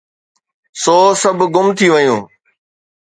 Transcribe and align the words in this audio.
سو 0.81 0.95
سڀ 1.21 1.39
گم 1.55 1.67
ٿي 1.77 1.87
ويو. 1.93 2.17